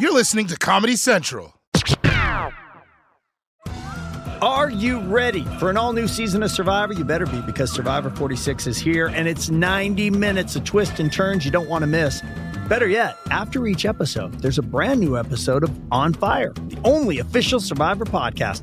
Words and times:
You're 0.00 0.12
listening 0.12 0.46
to 0.46 0.56
Comedy 0.56 0.94
Central. 0.94 1.54
Are 4.40 4.70
you 4.70 5.00
ready 5.00 5.42
for 5.58 5.70
an 5.70 5.76
all 5.76 5.92
new 5.92 6.06
season 6.06 6.44
of 6.44 6.52
Survivor? 6.52 6.92
You 6.92 7.02
better 7.02 7.26
be 7.26 7.40
because 7.40 7.72
Survivor 7.72 8.08
46 8.10 8.68
is 8.68 8.78
here 8.78 9.08
and 9.08 9.26
it's 9.26 9.50
90 9.50 10.10
minutes 10.10 10.54
of 10.54 10.62
twists 10.62 11.00
and 11.00 11.12
turns 11.12 11.44
you 11.44 11.50
don't 11.50 11.68
want 11.68 11.82
to 11.82 11.88
miss. 11.88 12.22
Better 12.68 12.86
yet, 12.86 13.16
after 13.32 13.66
each 13.66 13.84
episode, 13.84 14.34
there's 14.34 14.58
a 14.58 14.62
brand 14.62 15.00
new 15.00 15.16
episode 15.18 15.64
of 15.64 15.76
On 15.90 16.12
Fire, 16.12 16.52
the 16.52 16.78
only 16.84 17.18
official 17.18 17.58
Survivor 17.58 18.04
podcast. 18.04 18.62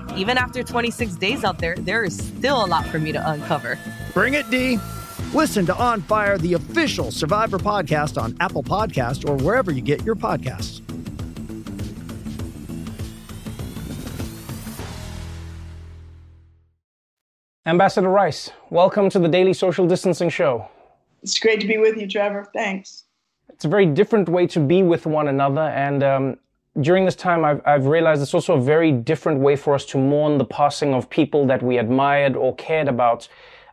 even 0.15 0.37
after 0.37 0.63
26 0.63 1.15
days 1.15 1.43
out 1.43 1.57
there, 1.59 1.75
there 1.75 2.03
is 2.03 2.17
still 2.17 2.65
a 2.65 2.67
lot 2.67 2.85
for 2.87 2.99
me 2.99 3.11
to 3.11 3.29
uncover. 3.29 3.77
Bring 4.13 4.33
it, 4.33 4.49
Dee. 4.49 4.77
Listen 5.33 5.65
to 5.65 5.75
On 5.75 6.01
Fire, 6.01 6.37
the 6.37 6.53
official 6.53 7.11
Survivor 7.11 7.57
podcast 7.57 8.21
on 8.21 8.35
Apple 8.39 8.63
Podcast 8.63 9.27
or 9.27 9.35
wherever 9.43 9.71
you 9.71 9.81
get 9.81 10.03
your 10.03 10.15
podcasts. 10.15 10.81
Ambassador 17.65 18.09
Rice, 18.09 18.49
welcome 18.71 19.09
to 19.11 19.19
the 19.19 19.27
Daily 19.27 19.53
Social 19.53 19.87
Distancing 19.87 20.29
Show. 20.29 20.67
It's 21.21 21.39
great 21.39 21.61
to 21.61 21.67
be 21.67 21.77
with 21.77 21.95
you, 21.95 22.07
Trevor. 22.07 22.49
Thanks. 22.53 23.05
It's 23.49 23.65
a 23.65 23.67
very 23.67 23.85
different 23.85 24.27
way 24.27 24.47
to 24.47 24.59
be 24.59 24.81
with 24.81 25.05
one 25.05 25.27
another, 25.27 25.61
and 25.61 26.03
um, 26.03 26.37
during 26.79 27.05
this 27.05 27.15
time, 27.15 27.43
I've, 27.43 27.61
I've 27.65 27.85
realized 27.85 28.21
it's 28.21 28.33
also 28.33 28.55
a 28.55 28.61
very 28.61 28.91
different 28.91 29.41
way 29.41 29.55
for 29.55 29.73
us 29.73 29.85
to 29.87 29.97
mourn 29.97 30.37
the 30.37 30.45
passing 30.45 30.93
of 30.93 31.09
people 31.09 31.45
that 31.47 31.61
we 31.61 31.77
admired 31.77 32.35
or 32.35 32.55
cared 32.55 32.87
about. 32.87 33.27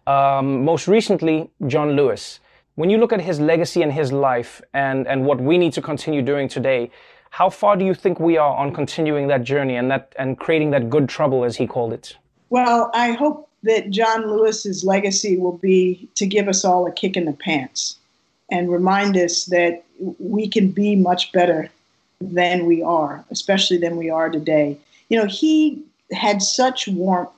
Um, 0.06 0.64
most 0.64 0.88
recently, 0.88 1.50
John 1.66 1.92
Lewis. 1.92 2.40
When 2.74 2.90
you 2.90 2.98
look 2.98 3.12
at 3.12 3.20
his 3.20 3.40
legacy 3.40 3.82
and 3.82 3.92
his 3.92 4.12
life 4.12 4.60
and, 4.72 5.06
and 5.06 5.24
what 5.24 5.40
we 5.40 5.58
need 5.58 5.72
to 5.74 5.82
continue 5.82 6.22
doing 6.22 6.48
today, 6.48 6.90
how 7.30 7.50
far 7.50 7.76
do 7.76 7.84
you 7.84 7.94
think 7.94 8.18
we 8.18 8.36
are 8.36 8.56
on 8.56 8.72
continuing 8.72 9.28
that 9.28 9.44
journey 9.44 9.76
and 9.76 9.90
that 9.90 10.14
and 10.18 10.38
creating 10.38 10.70
that 10.70 10.88
good 10.88 11.08
trouble, 11.08 11.44
as 11.44 11.56
he 11.56 11.66
called 11.66 11.92
it? 11.92 12.16
Well, 12.50 12.90
I 12.94 13.12
hope 13.12 13.48
that 13.64 13.90
John 13.90 14.30
Lewis's 14.30 14.82
legacy 14.84 15.36
will 15.36 15.58
be 15.58 16.08
to 16.14 16.26
give 16.26 16.48
us 16.48 16.64
all 16.64 16.86
a 16.86 16.92
kick 16.92 17.16
in 17.16 17.26
the 17.26 17.32
pants 17.32 17.96
and 18.50 18.72
remind 18.72 19.16
us 19.16 19.44
that 19.46 19.84
we 20.18 20.48
can 20.48 20.70
be 20.70 20.96
much 20.96 21.32
better 21.32 21.70
than 22.20 22.66
we 22.66 22.82
are, 22.82 23.24
especially 23.30 23.78
than 23.78 23.96
we 23.96 24.10
are 24.10 24.28
today. 24.28 24.76
You 25.08 25.18
know, 25.18 25.26
he 25.26 25.82
had 26.12 26.42
such 26.42 26.88
warmth 26.88 27.30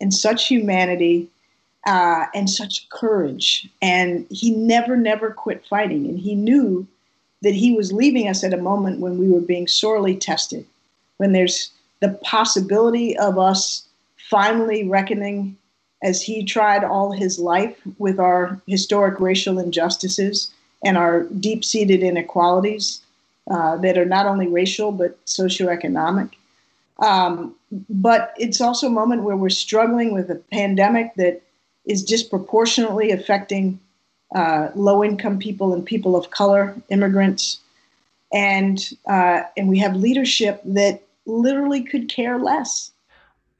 and 0.00 0.12
such 0.12 0.46
humanity 0.46 1.28
uh, 1.86 2.26
and 2.34 2.50
such 2.50 2.88
courage, 2.90 3.68
and 3.80 4.26
he 4.30 4.50
never, 4.50 4.96
never 4.96 5.30
quit 5.30 5.64
fighting. 5.64 6.06
And 6.06 6.18
he 6.18 6.34
knew 6.34 6.86
that 7.42 7.54
he 7.54 7.74
was 7.74 7.92
leaving 7.92 8.28
us 8.28 8.44
at 8.44 8.52
a 8.52 8.58
moment 8.58 9.00
when 9.00 9.18
we 9.18 9.28
were 9.28 9.40
being 9.40 9.68
sorely 9.68 10.16
tested, 10.16 10.66
when 11.16 11.32
there's 11.32 11.70
the 12.00 12.10
possibility 12.22 13.16
of 13.18 13.38
us 13.38 13.86
finally 14.28 14.86
reckoning 14.86 15.56
as 16.02 16.22
he 16.22 16.44
tried 16.44 16.84
all 16.84 17.10
his 17.12 17.38
life 17.38 17.76
with 17.98 18.20
our 18.20 18.60
historic 18.66 19.18
racial 19.18 19.58
injustices 19.58 20.52
and 20.84 20.96
our 20.96 21.22
deep 21.40 21.64
seated 21.64 22.02
inequalities 22.02 23.00
uh, 23.50 23.76
that 23.78 23.96
are 23.96 24.04
not 24.04 24.26
only 24.26 24.46
racial 24.46 24.92
but 24.92 25.24
socioeconomic. 25.26 26.30
Um, 27.00 27.54
but 27.88 28.34
it's 28.38 28.60
also 28.60 28.86
a 28.86 28.90
moment 28.90 29.22
where 29.22 29.36
we're 29.36 29.50
struggling 29.50 30.12
with 30.12 30.30
a 30.30 30.42
pandemic 30.52 31.14
that 31.16 31.42
is 31.84 32.04
disproportionately 32.04 33.10
affecting 33.10 33.78
uh, 34.34 34.68
low 34.74 35.02
income 35.02 35.38
people 35.38 35.72
and 35.72 35.84
people 35.84 36.16
of 36.16 36.30
color, 36.30 36.76
immigrants. 36.90 37.60
And, 38.32 38.78
uh, 39.08 39.42
and 39.56 39.68
we 39.68 39.78
have 39.78 39.96
leadership 39.96 40.60
that 40.64 41.02
literally 41.24 41.82
could 41.82 42.08
care 42.08 42.38
less. 42.38 42.90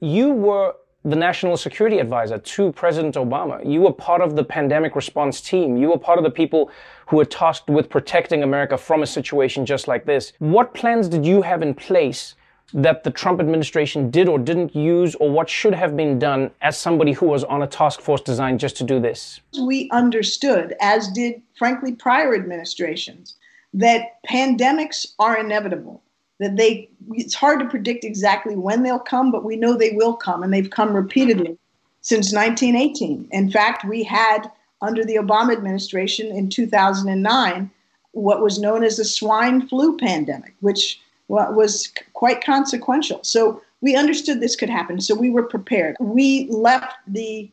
You 0.00 0.31
were 0.31 0.75
the 1.09 1.17
national 1.17 1.57
security 1.57 1.99
advisor 1.99 2.37
to 2.37 2.71
President 2.73 3.15
Obama. 3.15 3.65
You 3.65 3.81
were 3.81 3.93
part 3.93 4.21
of 4.21 4.37
the 4.37 4.45
pandemic 4.45 4.95
response 4.95 5.41
team. 5.41 5.77
You 5.77 5.89
were 5.89 5.99
part 5.99 6.19
of 6.19 6.25
the 6.25 6.31
people 6.31 6.71
who 7.07 7.17
were 7.17 7.25
tasked 7.25 7.71
with 7.71 7.89
protecting 7.89 8.43
America 8.43 8.77
from 8.77 9.03
a 9.03 9.07
situation 9.07 9.65
just 9.65 9.89
like 9.89 10.05
this. 10.05 10.35
What 10.39 10.75
plans 10.75 11.09
did 11.09 11.25
you 11.25 11.41
have 11.41 11.63
in 11.63 11.73
place 11.73 12.35
that 12.75 13.03
the 13.05 13.11
Trump 13.11 13.41
administration 13.41 14.11
did 14.11 14.29
or 14.29 14.39
didn't 14.39 14.77
use, 14.77 15.15
or 15.15 15.31
what 15.31 15.49
should 15.49 15.73
have 15.73 15.97
been 15.97 16.19
done 16.19 16.51
as 16.61 16.77
somebody 16.77 17.13
who 17.13 17.25
was 17.25 17.43
on 17.45 17.63
a 17.63 17.67
task 17.67 18.03
force 18.03 18.21
designed 18.21 18.61
just 18.61 18.77
to 18.77 18.85
do 18.85 19.01
this? 19.01 19.41
We 19.59 19.89
understood, 19.91 20.75
as 20.83 21.09
did, 21.09 21.41
frankly, 21.57 21.93
prior 21.93 22.35
administrations, 22.35 23.37
that 23.73 24.23
pandemics 24.29 25.15
are 25.19 25.39
inevitable 25.39 26.03
that 26.41 26.56
they 26.56 26.88
it's 27.12 27.34
hard 27.34 27.60
to 27.60 27.69
predict 27.69 28.04
exactly 28.04 28.54
when 28.54 28.82
they'll 28.82 28.99
come, 28.99 29.31
but 29.31 29.44
we 29.44 29.56
know 29.56 29.75
they 29.75 29.93
will 29.93 30.15
come, 30.15 30.43
and 30.43 30.53
they've 30.53 30.71
come 30.71 30.94
repeatedly 30.94 31.59
since 32.00 32.32
1918. 32.32 33.28
In 33.32 33.50
fact, 33.50 33.84
we 33.84 34.03
had 34.03 34.50
under 34.81 35.04
the 35.04 35.16
Obama 35.16 35.53
administration 35.53 36.28
in 36.28 36.49
2009 36.49 37.71
what 38.12 38.43
was 38.43 38.59
known 38.59 38.84
as 38.84 38.97
the 38.97 39.04
swine 39.04 39.66
flu 39.69 39.97
pandemic, 39.97 40.54
which 40.60 41.00
was 41.28 41.93
quite 42.15 42.43
consequential. 42.43 43.20
So 43.22 43.62
we 43.81 43.97
understood 43.97 44.41
this 44.41 44.56
could 44.56 44.70
happen, 44.70 45.00
so 45.00 45.15
we 45.15 45.31
were 45.31 45.43
prepared. 45.43 45.97
We 46.00 46.47
left 46.49 46.94
the 47.06 47.50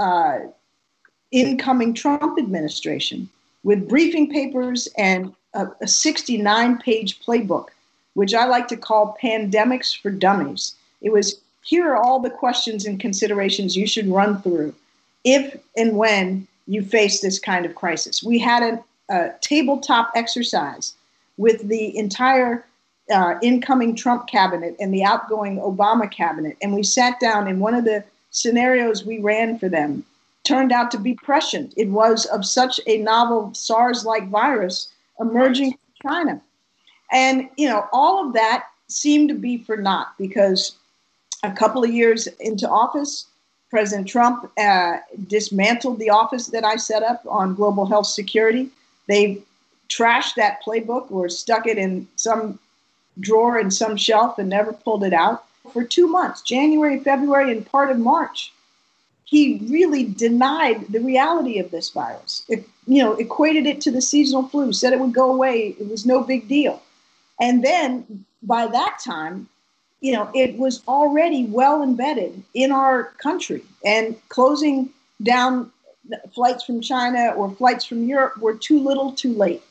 uh, 0.00 0.38
incoming 1.30 1.94
Trump 1.94 2.38
administration 2.38 3.28
with 3.64 3.88
briefing 3.88 4.30
papers 4.30 4.88
and 4.96 5.34
a, 5.54 5.66
a 5.82 5.86
69 5.86 6.78
page 6.78 7.20
playbook 7.20 7.68
which 8.18 8.34
I 8.34 8.46
like 8.46 8.66
to 8.66 8.76
call 8.76 9.16
pandemics 9.22 9.96
for 9.96 10.10
dummies. 10.10 10.74
It 11.02 11.12
was 11.12 11.40
here 11.62 11.88
are 11.88 11.96
all 11.96 12.18
the 12.18 12.28
questions 12.28 12.84
and 12.84 12.98
considerations 12.98 13.76
you 13.76 13.86
should 13.86 14.08
run 14.08 14.42
through 14.42 14.74
if 15.22 15.56
and 15.76 15.96
when 15.96 16.48
you 16.66 16.82
face 16.82 17.20
this 17.20 17.38
kind 17.38 17.64
of 17.64 17.76
crisis. 17.76 18.20
We 18.20 18.40
had 18.40 18.62
a, 18.64 18.84
tabletop 19.40 20.10
exercise 20.16 20.94
with 21.36 21.68
the 21.68 21.96
entire 21.96 22.66
uh, 23.10 23.36
incoming 23.40 23.94
Trump 23.94 24.26
cabinet 24.26 24.76
and 24.80 24.92
the 24.92 25.04
outgoing 25.04 25.58
Obama 25.60 26.10
cabinet, 26.10 26.56
and 26.60 26.74
we 26.74 26.82
sat 26.82 27.20
down 27.20 27.46
and 27.46 27.60
one 27.60 27.74
of 27.74 27.84
the 27.84 28.02
scenarios 28.32 29.04
we 29.04 29.18
ran 29.18 29.58
for 29.60 29.68
them 29.68 30.04
turned 30.42 30.72
out 30.72 30.90
to 30.90 30.98
be 30.98 31.14
prescient. 31.14 31.72
It 31.76 31.88
was 31.88 32.26
of 32.26 32.44
such 32.44 32.80
a 32.88 32.98
novel 32.98 33.54
SARS 33.54 34.04
like 34.04 34.28
virus 34.28 34.88
emerging 35.20 35.70
from 35.70 36.10
China. 36.10 36.42
And, 37.10 37.48
you 37.56 37.68
know, 37.68 37.86
all 37.92 38.26
of 38.26 38.34
that 38.34 38.66
seemed 38.88 39.28
to 39.28 39.34
be 39.34 39.58
for 39.58 39.76
naught 39.76 40.08
because 40.18 40.76
a 41.42 41.52
couple 41.52 41.84
of 41.84 41.90
years 41.90 42.26
into 42.40 42.68
office, 42.68 43.26
President 43.70 44.08
Trump 44.08 44.50
uh, 44.58 44.98
dismantled 45.26 45.98
the 45.98 46.10
office 46.10 46.46
that 46.48 46.64
I 46.64 46.76
set 46.76 47.02
up 47.02 47.22
on 47.28 47.54
global 47.54 47.86
health 47.86 48.06
security. 48.06 48.70
They 49.06 49.42
trashed 49.88 50.34
that 50.36 50.62
playbook 50.64 51.10
or 51.10 51.28
stuck 51.28 51.66
it 51.66 51.78
in 51.78 52.06
some 52.16 52.58
drawer 53.20 53.58
in 53.58 53.70
some 53.70 53.96
shelf 53.96 54.38
and 54.38 54.48
never 54.48 54.72
pulled 54.72 55.04
it 55.04 55.12
out 55.12 55.44
for 55.72 55.84
two 55.84 56.06
months 56.06 56.42
January, 56.42 57.00
February, 57.00 57.52
and 57.52 57.66
part 57.66 57.90
of 57.90 57.98
March. 57.98 58.52
He 59.24 59.60
really 59.68 60.04
denied 60.04 60.86
the 60.88 61.00
reality 61.00 61.58
of 61.58 61.70
this 61.70 61.90
virus. 61.90 62.44
It, 62.48 62.66
you 62.86 63.02
know, 63.02 63.12
equated 63.14 63.66
it 63.66 63.80
to 63.82 63.90
the 63.90 64.00
seasonal 64.00 64.48
flu, 64.48 64.72
said 64.72 64.94
it 64.94 65.00
would 65.00 65.12
go 65.12 65.30
away. 65.30 65.76
It 65.78 65.88
was 65.88 66.06
no 66.06 66.22
big 66.22 66.48
deal. 66.48 66.82
And 67.40 67.64
then 67.64 68.24
by 68.42 68.66
that 68.66 68.98
time, 69.04 69.48
you 70.00 70.12
know, 70.12 70.30
it 70.34 70.56
was 70.56 70.82
already 70.86 71.46
well 71.46 71.82
embedded 71.82 72.42
in 72.54 72.70
our 72.70 73.04
country 73.22 73.64
and 73.84 74.16
closing 74.28 74.90
down 75.22 75.70
flights 76.34 76.64
from 76.64 76.80
China 76.80 77.32
or 77.36 77.50
flights 77.50 77.84
from 77.84 78.06
Europe 78.06 78.36
were 78.38 78.54
too 78.54 78.80
little 78.80 79.12
too 79.12 79.32
late. 79.32 79.62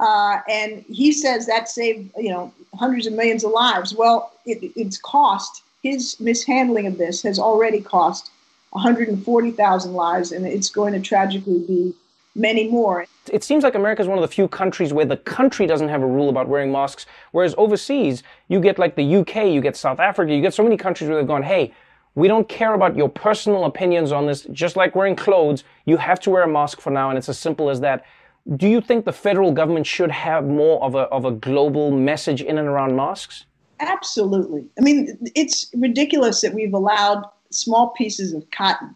Uh, 0.00 0.40
and 0.48 0.84
he 0.88 1.12
says 1.12 1.46
that 1.46 1.68
saved, 1.68 2.10
you 2.16 2.30
know, 2.30 2.52
hundreds 2.74 3.06
of 3.06 3.12
millions 3.12 3.44
of 3.44 3.52
lives. 3.52 3.94
Well, 3.94 4.32
it, 4.46 4.72
it's 4.74 4.98
cost, 4.98 5.62
his 5.82 6.18
mishandling 6.18 6.86
of 6.86 6.98
this 6.98 7.22
has 7.22 7.38
already 7.38 7.80
cost 7.80 8.30
140,000 8.70 9.92
lives, 9.92 10.32
and 10.32 10.46
it's 10.46 10.70
going 10.70 10.92
to 10.94 11.00
tragically 11.00 11.60
be 11.60 11.94
many 12.34 12.68
more. 12.68 13.06
It 13.30 13.44
seems 13.44 13.64
like 13.64 13.74
America 13.74 14.02
is 14.02 14.08
one 14.08 14.18
of 14.18 14.22
the 14.22 14.34
few 14.34 14.48
countries 14.48 14.92
where 14.92 15.04
the 15.04 15.16
country 15.16 15.66
doesn't 15.66 15.88
have 15.88 16.02
a 16.02 16.06
rule 16.06 16.28
about 16.28 16.48
wearing 16.48 16.72
masks, 16.72 17.06
whereas 17.32 17.54
overseas, 17.58 18.22
you 18.48 18.60
get 18.60 18.78
like 18.78 18.96
the 18.96 19.16
UK, 19.16 19.46
you 19.46 19.60
get 19.60 19.76
South 19.76 20.00
Africa, 20.00 20.34
you 20.34 20.42
get 20.42 20.54
so 20.54 20.62
many 20.62 20.76
countries 20.76 21.08
where 21.08 21.18
they've 21.18 21.26
gone, 21.26 21.42
hey, 21.42 21.72
we 22.14 22.28
don't 22.28 22.48
care 22.48 22.74
about 22.74 22.96
your 22.96 23.08
personal 23.08 23.64
opinions 23.64 24.12
on 24.12 24.26
this. 24.26 24.42
Just 24.52 24.76
like 24.76 24.94
wearing 24.94 25.16
clothes, 25.16 25.64
you 25.86 25.96
have 25.96 26.20
to 26.20 26.30
wear 26.30 26.42
a 26.42 26.48
mask 26.48 26.80
for 26.80 26.90
now, 26.90 27.08
and 27.08 27.16
it's 27.16 27.28
as 27.28 27.38
simple 27.38 27.70
as 27.70 27.80
that. 27.80 28.04
Do 28.56 28.68
you 28.68 28.80
think 28.80 29.04
the 29.04 29.12
federal 29.12 29.52
government 29.52 29.86
should 29.86 30.10
have 30.10 30.46
more 30.46 30.82
of 30.82 30.94
a, 30.94 31.02
of 31.02 31.24
a 31.24 31.30
global 31.30 31.90
message 31.90 32.42
in 32.42 32.58
and 32.58 32.68
around 32.68 32.96
masks? 32.96 33.46
Absolutely. 33.80 34.66
I 34.78 34.82
mean, 34.82 35.18
it's 35.34 35.70
ridiculous 35.74 36.40
that 36.42 36.52
we've 36.52 36.74
allowed 36.74 37.24
small 37.50 37.88
pieces 37.90 38.32
of 38.32 38.48
cotton 38.50 38.94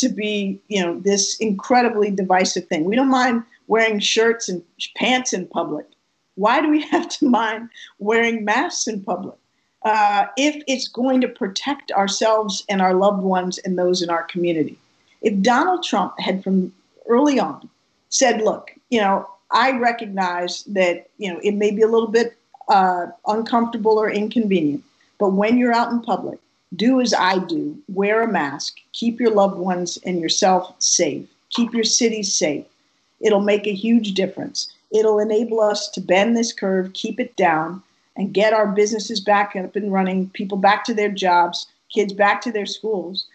to 0.00 0.08
be, 0.08 0.60
you 0.68 0.82
know, 0.82 0.98
this 1.00 1.36
incredibly 1.38 2.10
divisive 2.10 2.66
thing. 2.66 2.84
We 2.84 2.96
don't 2.96 3.10
mind 3.10 3.44
wearing 3.66 4.00
shirts 4.00 4.48
and 4.48 4.62
pants 4.96 5.32
in 5.32 5.46
public. 5.46 5.86
Why 6.34 6.60
do 6.60 6.68
we 6.68 6.82
have 6.90 7.08
to 7.10 7.28
mind 7.28 7.68
wearing 7.98 8.44
masks 8.44 8.86
in 8.86 9.02
public? 9.02 9.36
Uh, 9.82 10.26
if 10.36 10.62
it's 10.66 10.88
going 10.88 11.20
to 11.22 11.28
protect 11.28 11.90
ourselves 11.92 12.64
and 12.68 12.82
our 12.82 12.92
loved 12.92 13.22
ones 13.22 13.58
and 13.58 13.78
those 13.78 14.02
in 14.02 14.10
our 14.10 14.24
community. 14.24 14.76
If 15.22 15.40
Donald 15.40 15.82
Trump 15.82 16.18
had 16.18 16.44
from 16.44 16.72
early 17.08 17.40
on 17.40 17.68
said, 18.10 18.42
look, 18.42 18.70
you 18.90 19.00
know, 19.00 19.28
I 19.50 19.78
recognize 19.78 20.64
that, 20.64 21.08
you 21.18 21.32
know, 21.32 21.40
it 21.42 21.52
may 21.52 21.70
be 21.70 21.82
a 21.82 21.88
little 21.88 22.08
bit 22.08 22.36
uh, 22.68 23.06
uncomfortable 23.26 23.98
or 23.98 24.10
inconvenient, 24.10 24.84
but 25.18 25.30
when 25.30 25.58
you're 25.58 25.72
out 25.72 25.92
in 25.92 26.02
public, 26.02 26.38
do 26.76 27.00
as 27.00 27.12
I 27.12 27.38
do 27.38 27.76
wear 27.88 28.22
a 28.22 28.30
mask, 28.30 28.78
keep 28.92 29.18
your 29.20 29.32
loved 29.32 29.58
ones 29.58 29.98
and 30.04 30.20
yourself 30.20 30.74
safe, 30.78 31.26
keep 31.50 31.72
your 31.72 31.84
city 31.84 32.22
safe. 32.22 32.64
It'll 33.20 33.40
make 33.40 33.66
a 33.66 33.74
huge 33.74 34.14
difference. 34.14 34.72
It'll 34.90 35.18
enable 35.18 35.60
us 35.60 35.88
to 35.90 36.00
bend 36.00 36.36
this 36.36 36.52
curve, 36.52 36.92
keep 36.94 37.20
it 37.20 37.36
down, 37.36 37.82
and 38.16 38.32
get 38.32 38.52
our 38.52 38.66
businesses 38.66 39.20
back 39.20 39.54
up 39.56 39.76
and 39.76 39.92
running, 39.92 40.30
people 40.30 40.58
back 40.58 40.84
to 40.84 40.94
their 40.94 41.10
jobs, 41.10 41.66
kids 41.92 42.12
back 42.12 42.40
to 42.42 42.52
their 42.52 42.66
schools. 42.66 43.26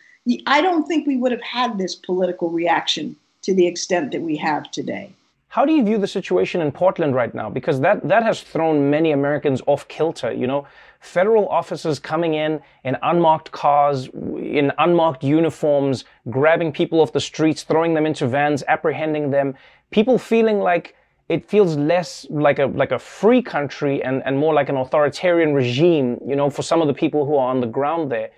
I 0.47 0.61
don't 0.61 0.87
think 0.87 1.05
we 1.05 1.17
would 1.17 1.31
have 1.31 1.41
had 1.41 1.77
this 1.77 1.95
political 1.95 2.49
reaction 2.49 3.15
to 3.43 3.53
the 3.53 3.67
extent 3.67 4.11
that 4.11 4.21
we 4.21 4.35
have 4.37 4.71
today. 4.71 5.11
How 5.55 5.63
do 5.63 5.71
you 5.71 5.85
view 5.85 5.97
the 5.97 6.05
situation 6.05 6.59
in 6.59 6.69
Portland 6.73 7.15
right 7.15 7.33
now? 7.33 7.49
Because 7.49 7.79
that, 7.79 8.05
that 8.05 8.23
has 8.23 8.41
thrown 8.41 8.89
many 8.89 9.13
Americans 9.13 9.61
off 9.67 9.87
kilter. 9.87 10.33
You 10.33 10.47
know, 10.47 10.67
federal 10.99 11.47
officers 11.47 11.97
coming 11.97 12.33
in 12.33 12.59
in 12.83 12.97
unmarked 13.01 13.53
cars, 13.53 14.09
in 14.09 14.73
unmarked 14.79 15.23
uniforms, 15.23 16.03
grabbing 16.29 16.73
people 16.73 16.99
off 16.99 17.13
the 17.13 17.21
streets, 17.21 17.63
throwing 17.63 17.93
them 17.93 18.05
into 18.05 18.27
vans, 18.27 18.65
apprehending 18.67 19.31
them. 19.31 19.55
People 19.91 20.17
feeling 20.17 20.59
like 20.59 20.97
it 21.29 21.49
feels 21.49 21.77
less 21.77 22.27
like 22.29 22.59
a 22.59 22.65
like 22.65 22.91
a 22.91 22.99
free 22.99 23.41
country 23.41 24.03
and, 24.03 24.23
and 24.25 24.37
more 24.37 24.53
like 24.53 24.67
an 24.67 24.75
authoritarian 24.75 25.53
regime, 25.53 26.19
you 26.27 26.35
know, 26.35 26.49
for 26.49 26.63
some 26.63 26.81
of 26.81 26.87
the 26.87 26.93
people 26.93 27.25
who 27.25 27.37
are 27.37 27.49
on 27.49 27.61
the 27.61 27.67
ground 27.77 28.11
there. 28.11 28.29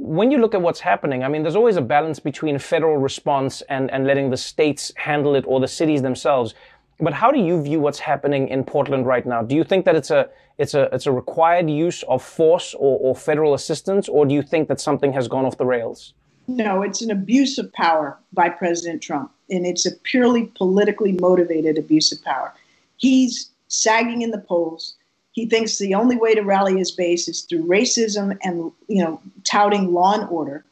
When 0.00 0.30
you 0.30 0.38
look 0.38 0.54
at 0.54 0.62
what's 0.62 0.78
happening, 0.78 1.24
I 1.24 1.28
mean, 1.28 1.42
there's 1.42 1.56
always 1.56 1.76
a 1.76 1.82
balance 1.82 2.20
between 2.20 2.56
federal 2.60 2.98
response 2.98 3.62
and, 3.62 3.90
and 3.90 4.06
letting 4.06 4.30
the 4.30 4.36
states 4.36 4.92
handle 4.94 5.34
it 5.34 5.44
or 5.44 5.58
the 5.58 5.66
cities 5.66 6.02
themselves. 6.02 6.54
But 7.00 7.12
how 7.12 7.32
do 7.32 7.40
you 7.40 7.60
view 7.60 7.80
what's 7.80 7.98
happening 7.98 8.46
in 8.48 8.62
Portland 8.62 9.06
right 9.06 9.26
now? 9.26 9.42
Do 9.42 9.56
you 9.56 9.64
think 9.64 9.84
that 9.86 9.96
it's 9.96 10.12
a 10.12 10.28
it's 10.56 10.74
a 10.74 10.88
it's 10.94 11.06
a 11.06 11.12
required 11.12 11.68
use 11.68 12.04
of 12.04 12.22
force 12.22 12.74
or, 12.74 12.98
or 13.00 13.16
federal 13.16 13.54
assistance, 13.54 14.08
or 14.08 14.24
do 14.24 14.34
you 14.34 14.42
think 14.42 14.68
that 14.68 14.80
something 14.80 15.12
has 15.12 15.26
gone 15.26 15.44
off 15.44 15.56
the 15.58 15.66
rails? 15.66 16.14
No, 16.46 16.82
it's 16.82 17.02
an 17.02 17.10
abuse 17.10 17.58
of 17.58 17.72
power 17.72 18.18
by 18.32 18.48
President 18.50 19.02
Trump, 19.02 19.32
and 19.50 19.66
it's 19.66 19.84
a 19.84 19.94
purely 20.04 20.46
politically 20.56 21.12
motivated 21.20 21.76
abuse 21.76 22.12
of 22.12 22.22
power. 22.24 22.52
He's 22.96 23.50
sagging 23.68 24.22
in 24.22 24.30
the 24.30 24.38
polls. 24.38 24.94
He 25.38 25.46
thinks 25.46 25.78
the 25.78 25.94
only 25.94 26.16
way 26.16 26.34
to 26.34 26.42
rally 26.42 26.78
his 26.78 26.90
base 26.90 27.28
is 27.28 27.42
through 27.42 27.64
racism 27.66 28.36
and 28.42 28.72
you 28.88 29.04
know 29.04 29.20
touting 29.44 29.92
law 29.92 30.14
and 30.14 30.28
order. 30.28 30.64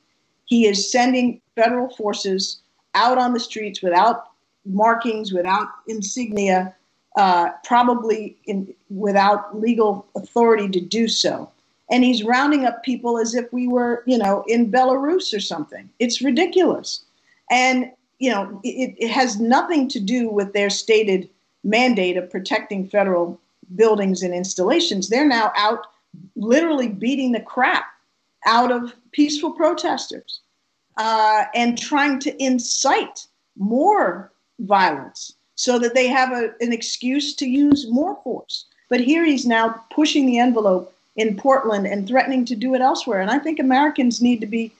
He 0.47 0.67
is 0.67 0.91
sending 0.91 1.41
federal 1.55 1.89
forces 1.95 2.61
out 2.95 3.17
on 3.17 3.33
the 3.33 3.41
streets 3.41 3.81
without 3.81 4.31
markings, 4.65 5.33
without 5.33 5.69
insignia, 5.87 6.75
uh, 7.17 7.51
probably 7.63 8.37
in, 8.47 8.75
without 8.91 9.61
legal 9.61 10.05
authority 10.17 10.69
to 10.71 10.81
do 10.81 11.07
so 11.07 11.49
and 11.91 12.03
he's 12.03 12.25
rounding 12.25 12.65
up 12.65 12.83
people 12.83 13.19
as 13.19 13.35
if 13.35 13.53
we 13.53 13.69
were, 13.69 14.03
you 14.07 14.19
know, 14.19 14.45
in 14.49 14.71
Belarus 14.71 15.33
or 15.33 15.41
something. 15.41 15.89
It's 15.99 16.21
ridiculous. 16.21 17.05
And, 17.51 17.93
you 18.19 18.31
know, 18.31 18.61
it, 18.65 18.97
it 18.99 19.11
has 19.11 19.39
nothing 19.39 19.89
to 19.91 20.01
do 20.01 20.29
with 20.29 20.53
their 20.53 20.71
stated 20.71 21.29
mandate 21.63 22.17
of 22.17 22.31
protecting 22.31 22.89
federal 22.89 23.41
buildings 23.75 24.23
and 24.23 24.35
installations. 24.35 25.09
They're 25.09 25.27
now 25.27 25.53
out 25.57 25.87
literally 26.37 26.89
beating 26.89 27.33
the 27.33 27.41
crap 27.41 27.87
out 28.47 28.71
of 28.71 28.95
peaceful 29.13 29.51
protesters 29.53 30.41
uh, 30.97 31.45
and 31.55 31.79
trying 31.79 32.19
to 32.21 32.43
incite 32.43 33.27
more 33.59 34.31
violence 34.61 35.33
so 35.57 35.79
that 35.79 35.95
they 35.95 36.07
have 36.07 36.33
a, 36.33 36.53
an 36.61 36.73
excuse 36.73 37.35
to 37.35 37.47
use 37.49 37.87
more 37.91 38.19
force. 38.23 38.67
But 38.89 39.01
here 39.01 39.25
he's 39.25 39.47
now 39.47 39.85
pushing 39.91 40.27
the 40.27 40.39
envelope 40.39 40.95
in 41.17 41.37
Portland 41.37 41.87
and 41.87 42.07
threatening 42.07 42.45
to 42.45 42.55
do 42.55 42.75
it 42.75 42.81
elsewhere. 42.81 43.21
And 43.21 43.31
I 43.31 43.39
think 43.39 43.59
Americans 43.59 44.23
need 44.23 44.41
to 44.41 44.47
be 44.47 44.73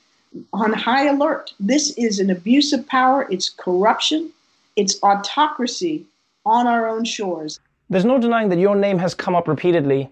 on 0.53 0.73
high 0.73 1.07
alert. 1.07 1.55
This 1.59 1.93
is 1.93 2.19
an 2.19 2.31
abuse 2.31 2.73
of 2.73 2.87
power, 2.87 3.27
it's 3.31 3.49
corruption, 3.49 4.31
it's 4.77 5.03
autocracy 5.03 6.05
on 6.45 6.67
our 6.67 6.87
own 6.89 7.05
shores. 7.05 7.59
There's 7.89 8.05
no 8.05 8.19
denying 8.19 8.49
that 8.49 8.59
your 8.59 8.75
name 8.75 8.99
has 8.99 9.15
come 9.15 9.37
up 9.37 9.47
repeatedly 9.47 10.11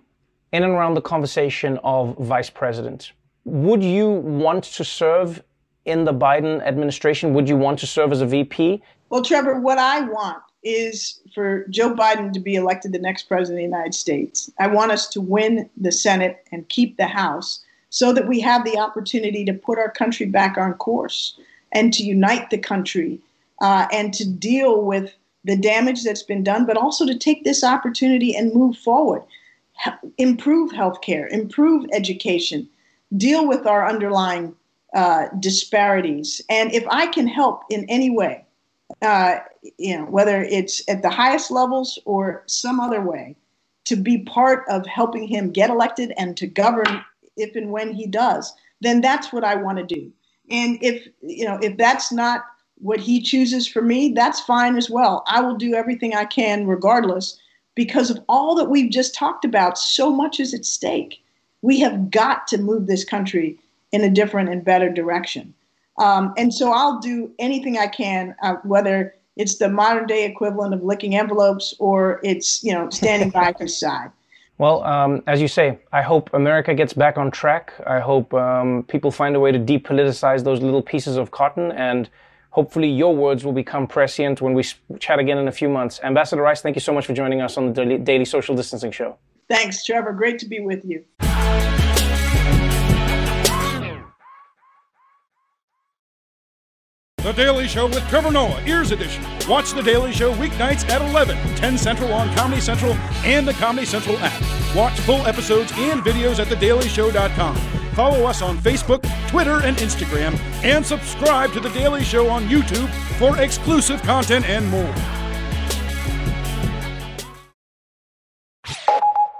in 0.52 0.62
and 0.62 0.72
around 0.72 0.94
the 0.94 1.00
conversation 1.00 1.78
of 1.82 2.16
vice 2.18 2.48
president. 2.48 3.12
Would 3.44 3.82
you 3.82 4.08
want 4.08 4.64
to 4.64 4.84
serve 4.84 5.42
in 5.84 6.04
the 6.04 6.14
Biden 6.14 6.62
administration? 6.62 7.34
Would 7.34 7.48
you 7.48 7.56
want 7.56 7.80
to 7.80 7.86
serve 7.86 8.12
as 8.12 8.20
a 8.20 8.26
VP? 8.26 8.80
Well, 9.10 9.22
Trevor, 9.22 9.58
what 9.60 9.78
I 9.78 10.02
want 10.02 10.40
is 10.62 11.20
for 11.34 11.66
Joe 11.68 11.92
Biden 11.92 12.32
to 12.32 12.40
be 12.40 12.54
elected 12.54 12.92
the 12.92 13.00
next 13.00 13.24
president 13.24 13.64
of 13.64 13.70
the 13.70 13.76
United 13.76 13.94
States. 13.94 14.50
I 14.60 14.68
want 14.68 14.92
us 14.92 15.08
to 15.08 15.20
win 15.20 15.68
the 15.76 15.92
Senate 15.92 16.44
and 16.52 16.68
keep 16.68 16.96
the 16.96 17.08
House 17.08 17.60
so 17.90 18.12
that 18.12 18.28
we 18.28 18.40
have 18.40 18.64
the 18.64 18.78
opportunity 18.78 19.44
to 19.44 19.52
put 19.52 19.78
our 19.78 19.90
country 19.90 20.26
back 20.26 20.56
on 20.56 20.74
course 20.74 21.38
and 21.72 21.92
to 21.92 22.04
unite 22.04 22.50
the 22.50 22.58
country 22.58 23.18
uh, 23.60 23.88
and 23.92 24.14
to 24.14 24.28
deal 24.28 24.82
with 24.82 25.14
the 25.44 25.56
damage 25.56 26.02
that's 26.02 26.22
been 26.22 26.42
done, 26.42 26.66
but 26.66 26.76
also 26.76 27.06
to 27.06 27.16
take 27.16 27.44
this 27.44 27.62
opportunity 27.62 28.34
and 28.34 28.54
move 28.54 28.76
forward, 28.78 29.22
improve 30.18 30.72
healthcare, 30.72 31.30
improve 31.30 31.86
education, 31.92 32.68
deal 33.16 33.46
with 33.46 33.66
our 33.66 33.88
underlying 33.88 34.54
uh, 34.94 35.26
disparities. 35.40 36.40
And 36.48 36.72
if 36.72 36.84
I 36.88 37.06
can 37.08 37.26
help 37.26 37.62
in 37.70 37.84
any 37.88 38.10
way, 38.10 38.44
uh, 39.02 39.36
you 39.78 39.98
know, 39.98 40.04
whether 40.04 40.42
it's 40.42 40.82
at 40.88 41.02
the 41.02 41.10
highest 41.10 41.50
levels 41.50 41.98
or 42.04 42.42
some 42.46 42.80
other 42.80 43.00
way, 43.00 43.36
to 43.84 43.96
be 43.96 44.18
part 44.18 44.64
of 44.68 44.86
helping 44.86 45.26
him 45.26 45.50
get 45.50 45.68
elected 45.68 46.12
and 46.16 46.36
to 46.38 46.46
govern 46.46 47.04
if 47.36 47.54
and 47.54 47.70
when 47.70 47.92
he 47.92 48.06
does, 48.06 48.54
then 48.80 49.00
that's 49.00 49.32
what 49.32 49.44
I 49.44 49.56
want 49.56 49.78
to 49.78 49.84
do. 49.84 50.10
And 50.50 50.78
if 50.82 51.06
you 51.22 51.44
know, 51.44 51.58
if 51.62 51.76
that's 51.76 52.12
not 52.12 52.44
what 52.84 53.00
he 53.00 53.18
chooses 53.18 53.66
for 53.66 53.80
me, 53.80 54.12
that's 54.12 54.40
fine 54.40 54.76
as 54.76 54.90
well. 54.90 55.24
I 55.26 55.40
will 55.40 55.56
do 55.56 55.74
everything 55.74 56.14
I 56.14 56.26
can 56.26 56.66
regardless 56.66 57.40
because 57.74 58.10
of 58.10 58.18
all 58.28 58.54
that 58.56 58.68
we've 58.68 58.90
just 58.90 59.14
talked 59.14 59.46
about, 59.46 59.78
so 59.78 60.10
much 60.10 60.38
is 60.38 60.52
at 60.52 60.66
stake. 60.66 61.24
We 61.62 61.80
have 61.80 62.10
got 62.10 62.46
to 62.48 62.58
move 62.58 62.86
this 62.86 63.02
country 63.02 63.58
in 63.90 64.02
a 64.02 64.10
different 64.10 64.50
and 64.50 64.62
better 64.62 64.90
direction. 64.90 65.54
Um, 65.96 66.34
and 66.36 66.52
so 66.52 66.72
I'll 66.72 67.00
do 67.00 67.32
anything 67.38 67.78
I 67.78 67.86
can, 67.86 68.34
uh, 68.42 68.56
whether 68.64 69.14
it's 69.36 69.56
the 69.56 69.70
modern 69.70 70.06
day 70.06 70.26
equivalent 70.26 70.74
of 70.74 70.82
licking 70.82 71.16
envelopes 71.16 71.74
or 71.78 72.20
it's 72.22 72.62
you 72.62 72.72
know 72.74 72.90
standing 72.90 73.30
by 73.30 73.54
his 73.58 73.80
side. 73.80 74.10
Well, 74.58 74.84
um, 74.84 75.22
as 75.26 75.40
you 75.40 75.48
say, 75.48 75.78
I 75.92 76.02
hope 76.02 76.28
America 76.34 76.74
gets 76.74 76.92
back 76.92 77.16
on 77.16 77.30
track. 77.30 77.72
I 77.86 77.98
hope 77.98 78.34
um, 78.34 78.84
people 78.88 79.10
find 79.10 79.34
a 79.34 79.40
way 79.40 79.52
to 79.52 79.58
depoliticize 79.58 80.44
those 80.44 80.60
little 80.60 80.82
pieces 80.82 81.16
of 81.16 81.30
cotton, 81.30 81.72
and 81.72 82.10
hopefully 82.54 82.88
your 82.88 83.14
words 83.14 83.44
will 83.44 83.52
become 83.52 83.86
prescient 83.86 84.40
when 84.40 84.54
we 84.54 84.62
chat 85.00 85.18
again 85.18 85.38
in 85.38 85.48
a 85.48 85.52
few 85.52 85.68
months. 85.68 85.98
Ambassador 86.04 86.40
Rice, 86.40 86.62
thank 86.62 86.76
you 86.76 86.80
so 86.80 86.94
much 86.94 87.04
for 87.04 87.12
joining 87.12 87.40
us 87.40 87.58
on 87.58 87.66
the 87.66 87.72
Daily, 87.72 87.98
Daily 87.98 88.24
Social 88.24 88.54
Distancing 88.54 88.92
Show. 88.92 89.18
Thanks, 89.48 89.84
Trevor. 89.84 90.12
Great 90.12 90.38
to 90.38 90.46
be 90.46 90.60
with 90.60 90.84
you. 90.84 91.04
The 97.18 97.32
Daily 97.32 97.66
Show 97.66 97.86
with 97.86 98.06
Trevor 98.08 98.30
Noah, 98.30 98.62
Ears 98.66 98.92
Edition. 98.92 99.24
Watch 99.48 99.72
The 99.72 99.82
Daily 99.82 100.12
Show 100.12 100.32
weeknights 100.34 100.88
at 100.88 101.02
11, 101.02 101.36
10 101.56 101.78
Central 101.78 102.12
on 102.12 102.32
Comedy 102.36 102.60
Central 102.60 102.92
and 103.24 103.48
the 103.48 103.54
Comedy 103.54 103.86
Central 103.86 104.16
app. 104.18 104.63
Watch 104.74 104.98
full 105.00 105.24
episodes 105.26 105.72
and 105.76 106.02
videos 106.02 106.40
at 106.40 106.48
thedailyshow.com. 106.48 107.56
Follow 107.94 108.24
us 108.24 108.42
on 108.42 108.58
Facebook, 108.58 109.02
Twitter, 109.28 109.60
and 109.62 109.76
Instagram, 109.76 110.36
and 110.64 110.84
subscribe 110.84 111.52
to 111.52 111.60
The 111.60 111.68
Daily 111.70 112.02
Show 112.02 112.28
on 112.28 112.48
YouTube 112.48 112.88
for 113.18 113.40
exclusive 113.40 114.02
content 114.02 114.48
and 114.48 114.68
more. 114.68 114.94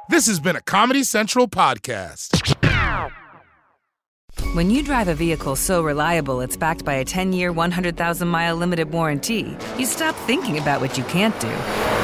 This 0.09 0.29
has 0.29 0.39
been 0.39 0.55
a 0.55 0.61
Comedy 0.61 1.03
Central 1.03 1.49
podcast. 1.49 2.55
When 4.55 4.71
you 4.71 4.85
drive 4.85 5.09
a 5.09 5.15
vehicle 5.15 5.57
so 5.57 5.83
reliable 5.83 6.41
it's 6.41 6.57
backed 6.57 6.85
by 6.85 6.95
a 6.95 7.05
10 7.05 7.33
year, 7.33 7.51
100,000 7.51 8.29
mile 8.29 8.55
limited 8.55 8.93
warranty, 8.93 9.57
you 9.77 9.87
stop 9.87 10.15
thinking 10.27 10.59
about 10.59 10.81
what 10.81 10.97
you 10.97 11.03
can't 11.05 11.39
do 11.41 12.04